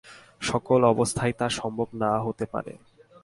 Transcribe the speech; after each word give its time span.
সকল 0.41 0.79
অবস্থায় 0.83 1.33
তা 1.39 1.47
সম্ভব 1.49 1.87
না 1.93 2.11
হতে 2.19 2.45
পারে। 2.45 2.73